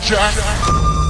[0.00, 0.32] Jack,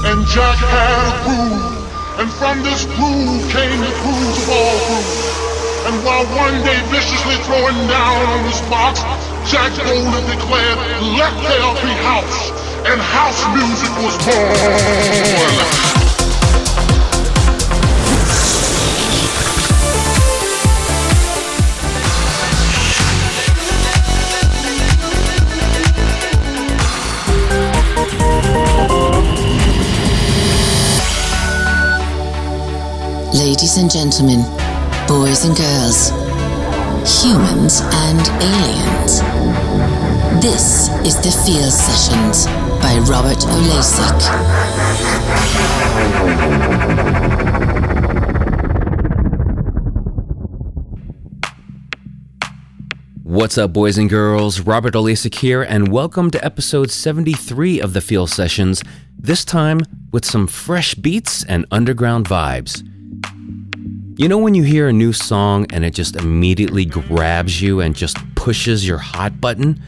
[0.07, 5.43] and Jack had a groove, and from this groove came the grooves of all grooves.
[5.87, 9.01] And while one day viciously throwing down on his box,
[9.51, 10.79] Jack boldly declared,
[11.15, 12.51] let there be house,
[12.91, 16.02] and house music was born.
[33.73, 34.41] Ladies and gentlemen,
[35.09, 36.11] boys and girls,
[37.23, 39.23] humans and aliens.
[40.45, 42.45] This is the Feel Sessions
[42.83, 44.21] by Robert Oleysyck.
[53.23, 54.61] What's up, boys and girls?
[54.61, 58.83] Robert Oleysyck here, and welcome to episode 73 of the Feel Sessions,
[59.19, 59.81] this time
[60.13, 62.87] with some fresh beats and underground vibes.
[64.15, 67.97] You know when you hear a new song and it just immediately grabs you and
[67.97, 69.81] just pushes your hot button?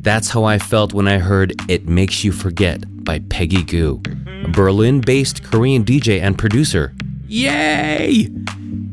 [0.00, 4.02] That's how I felt when I heard It Makes You Forget by Peggy Gou,
[4.44, 6.92] a Berlin based Korean DJ and producer.
[7.28, 8.26] Yay!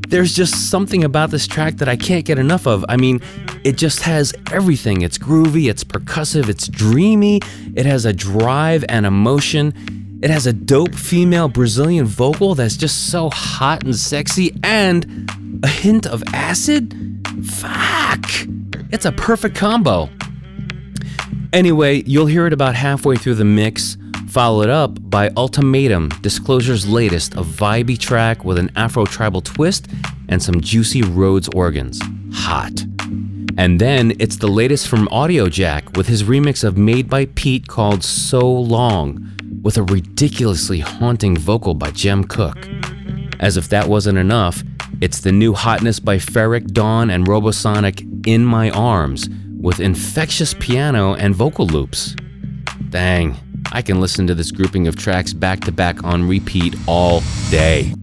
[0.08, 2.86] There's just something about this track that I can't get enough of.
[2.88, 3.22] I mean,
[3.64, 5.02] it just has everything.
[5.02, 7.42] It's groovy, it's percussive, it's dreamy,
[7.76, 9.74] it has a drive and emotion.
[10.22, 15.30] It has a dope female Brazilian vocal that's just so hot and sexy and
[15.64, 16.94] a hint of acid?
[17.46, 18.30] Fuck!
[18.92, 20.10] It's a perfect combo.
[21.54, 23.96] Anyway, you'll hear it about halfway through the mix,
[24.28, 29.88] followed up by Ultimatum, Disclosure's latest, a vibey track with an Afro tribal twist
[30.28, 32.02] and some juicy Rhodes organs.
[32.34, 32.74] Hot.
[33.58, 38.04] And then it's the latest from Audiojack with his remix of Made by Pete called
[38.04, 39.30] So Long
[39.62, 42.68] with a ridiculously haunting vocal by Jem Cooke.
[43.40, 44.64] As if that wasn't enough,
[45.02, 51.16] it's the new hotness by Ferreck Dawn and Robosonic In My Arms with infectious piano
[51.16, 52.16] and vocal loops.
[52.90, 53.38] Dang,
[53.72, 57.94] I can listen to this grouping of tracks back to back on repeat all day.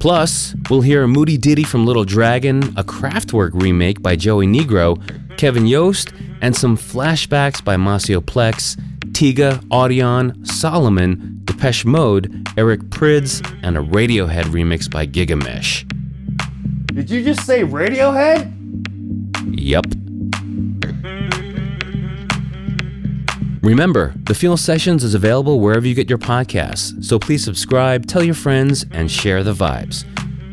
[0.00, 5.00] Plus, we'll hear a moody ditty from Little Dragon, a Kraftwerk remake by Joey Negro,
[5.36, 6.12] Kevin Yost,
[6.42, 8.76] and some flashbacks by Maceo Plex,
[9.12, 15.88] Tiga, Audion, Solomun, Depeche Mode, Eric Prydz, and a Radiohead remix by Gigamesh.
[16.88, 18.52] Did you just say Radiohead?
[19.58, 19.86] Yep.
[23.62, 28.24] Remember, the Feel Sessions is available wherever you get your podcasts, so please subscribe, tell
[28.24, 30.04] your friends, and share the vibes.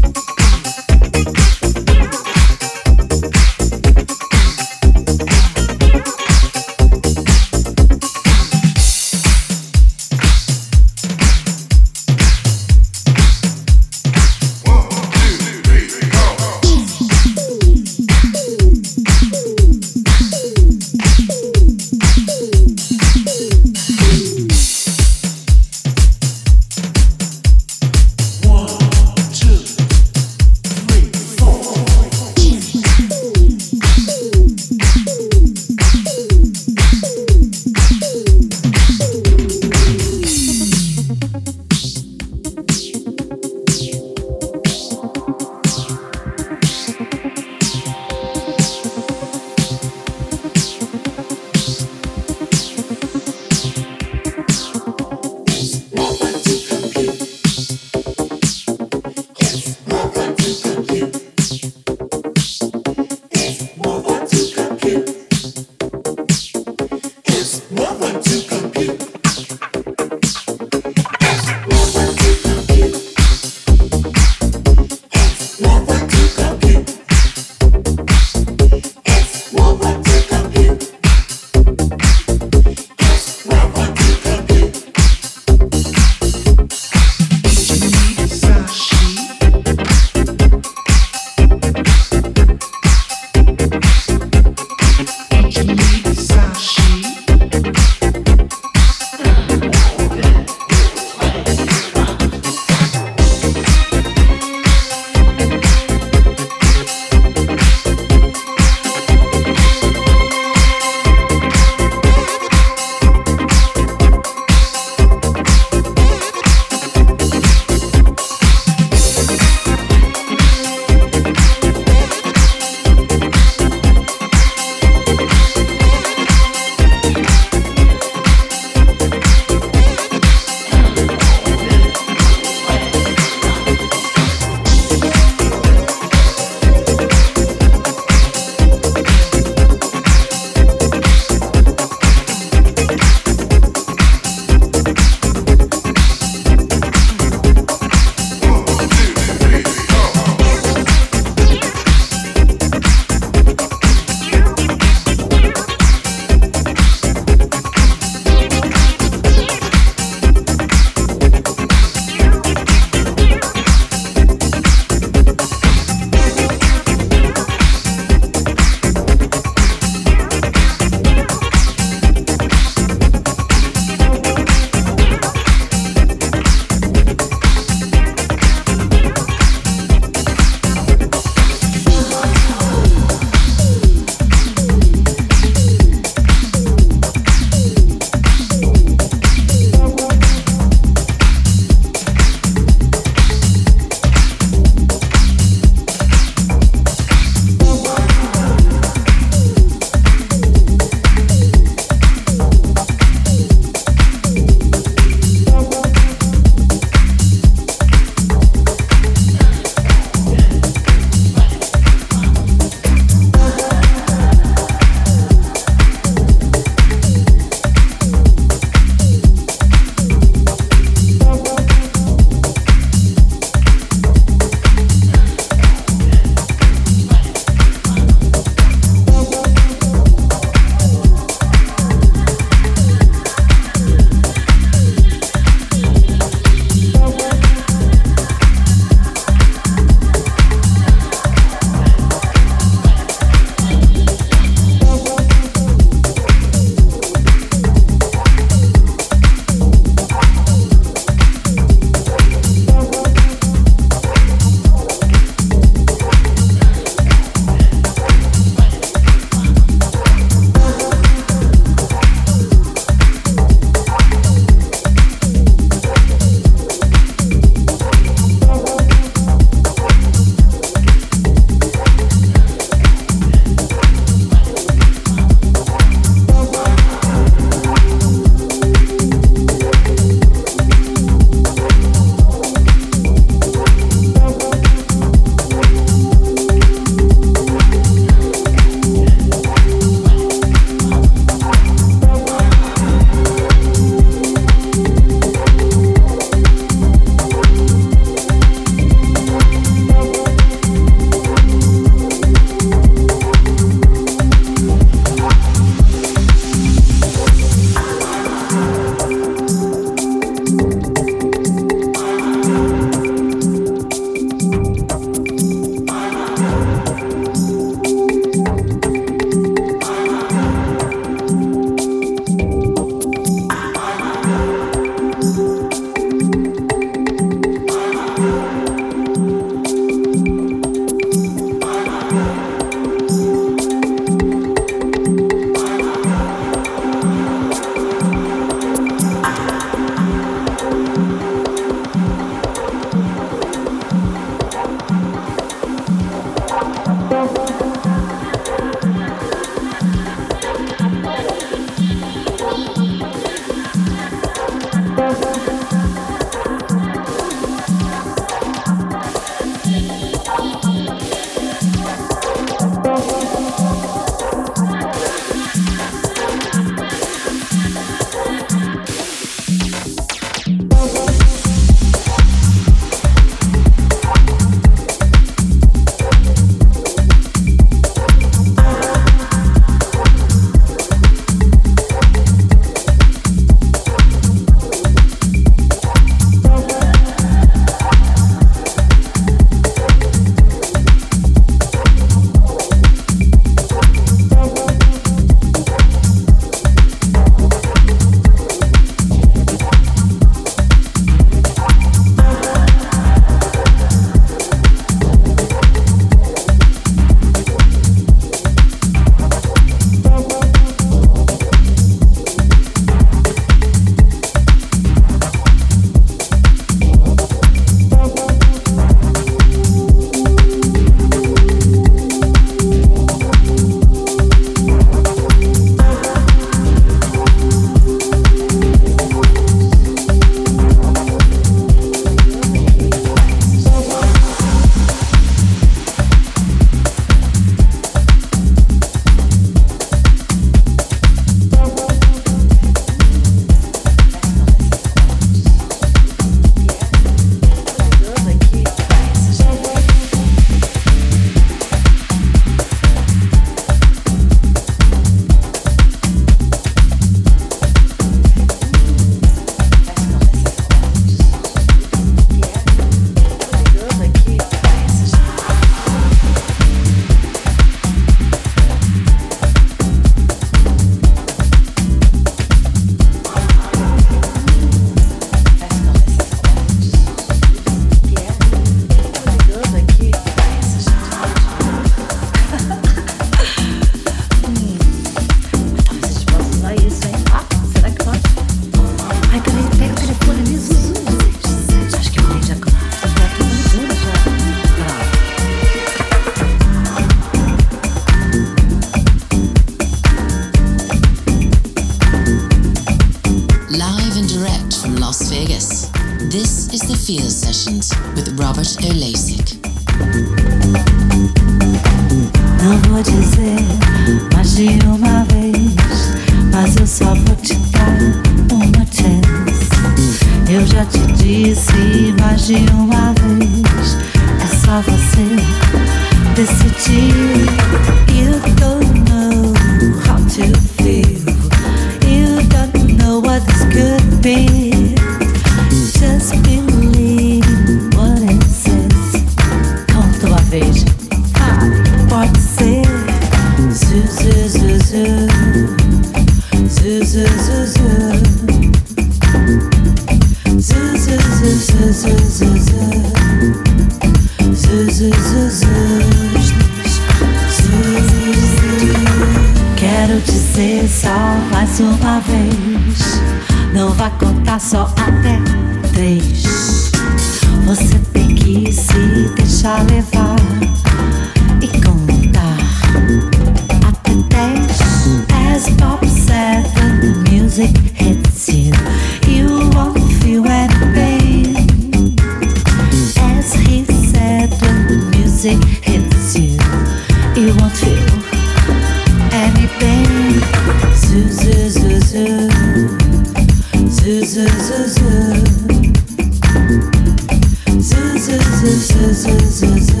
[599.61, 600.00] Zoo, zoo,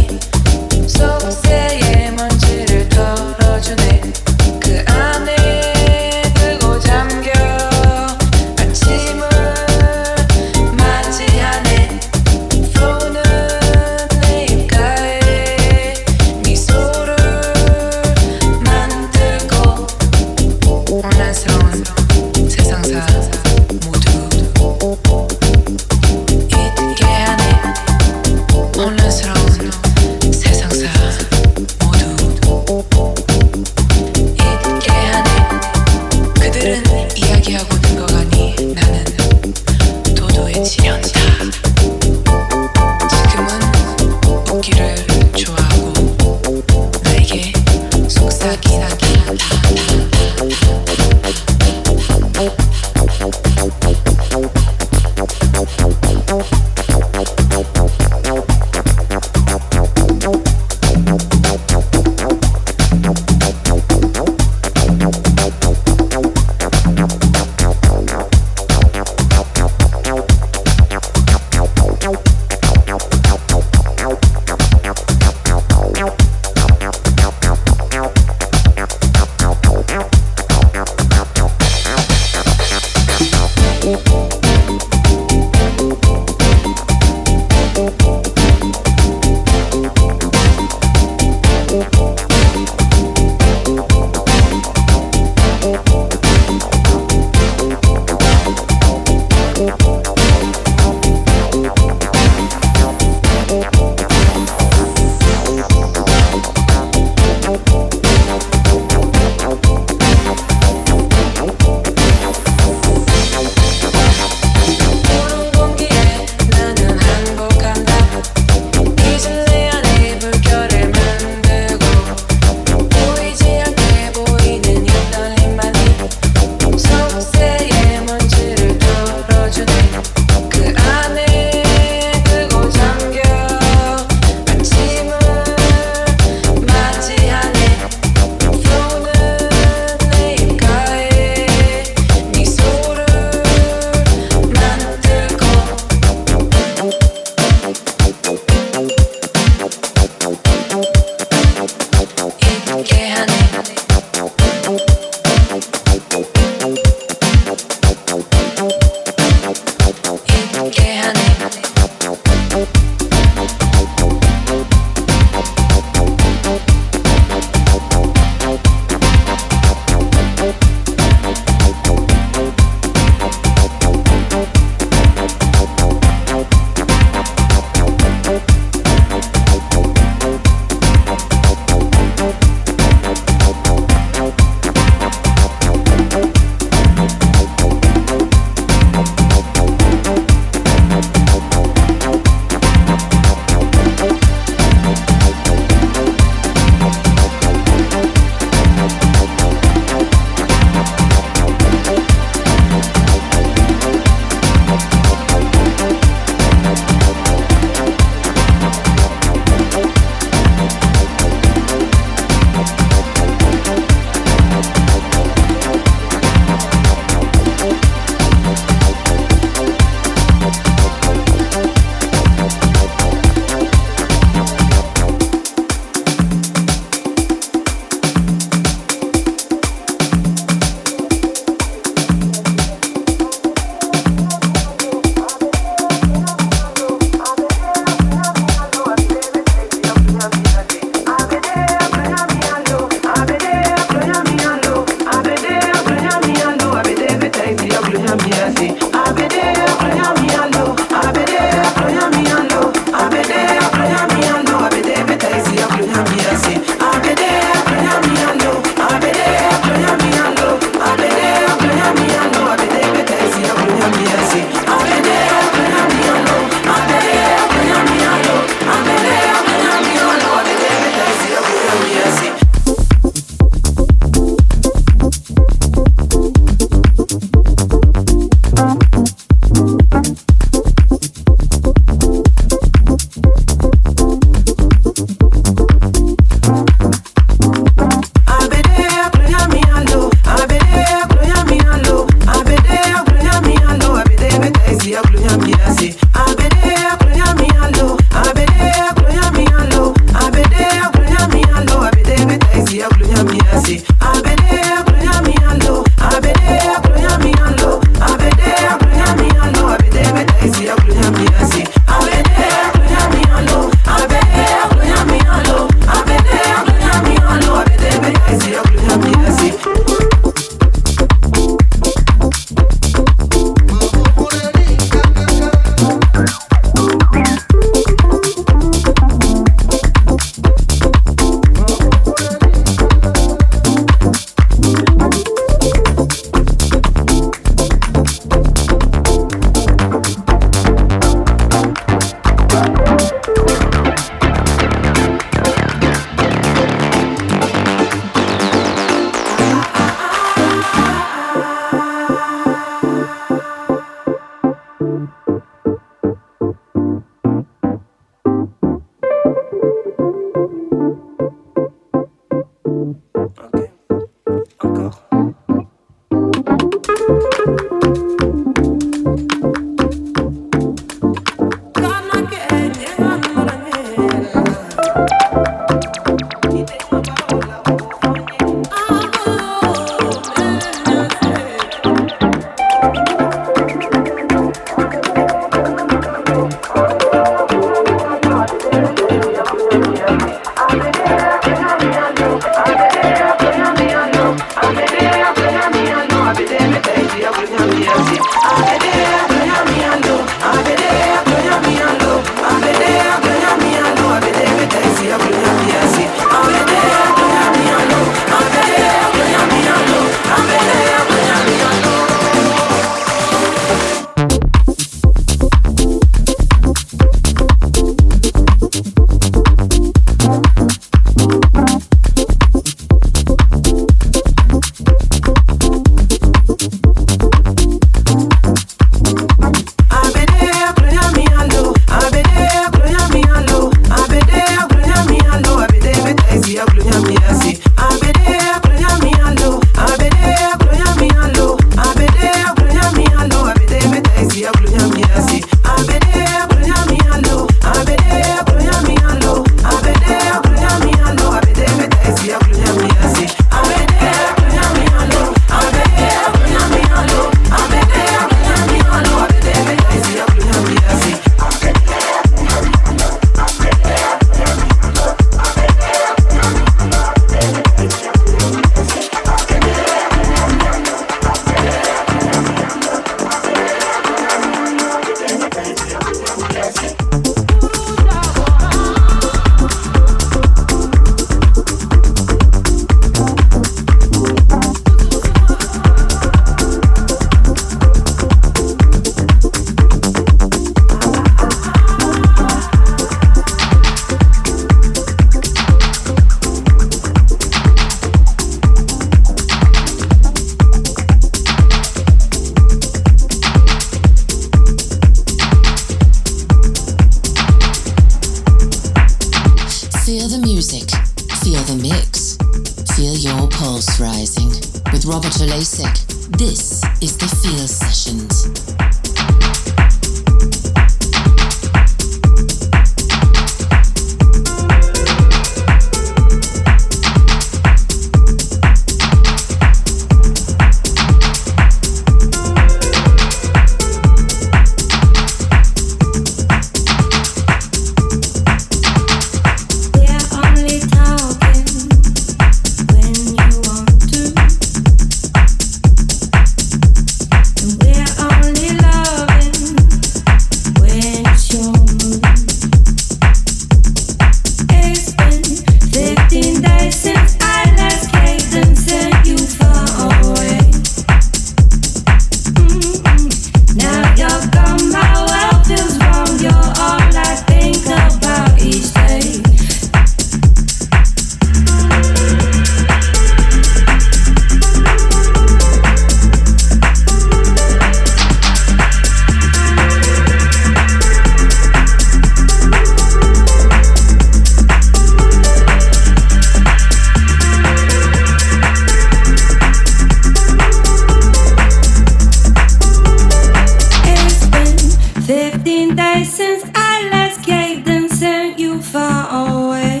[598.59, 600.00] you far away.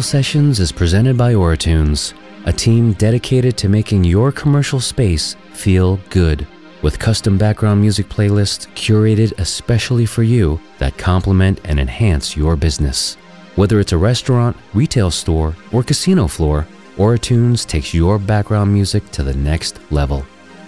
[0.00, 2.14] Feel Sessions is presented by Auratunes,
[2.46, 6.46] a team dedicated to making your commercial space feel good,
[6.80, 13.16] with custom background music playlists curated especially for you that complement and enhance your business.
[13.56, 16.66] Whether it's a restaurant, retail store, or casino floor,
[16.96, 20.22] Auratunes takes your background music to the next level.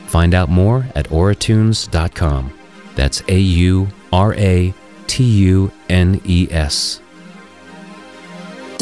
[0.09, 2.53] Find out more at auratunes.com.
[2.97, 4.75] That's A U R A
[5.07, 7.02] T U N E S.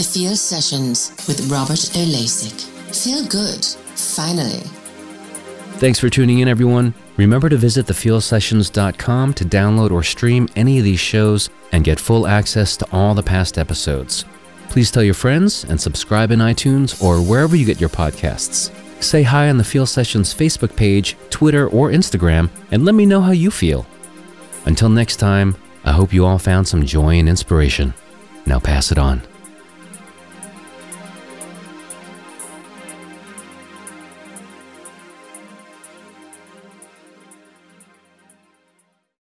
[0.01, 2.63] The Feel Sessions with Robert Oleysyck.
[3.05, 3.63] Feel good,
[3.99, 4.61] finally.
[5.79, 6.95] Thanks for tuning in, everyone.
[7.19, 12.27] Remember to visit thefeelsessions.com to download or stream any of these shows and get full
[12.27, 14.25] access to all the past episodes.
[14.71, 18.73] Please tell your friends and subscribe in iTunes or wherever you get your podcasts.
[19.03, 23.21] Say hi on the Feel Sessions Facebook page, Twitter, or Instagram, and let me know
[23.21, 23.85] how you feel.
[24.65, 27.93] Until next time, I hope you all found some joy and inspiration.
[28.47, 29.21] Now pass it on.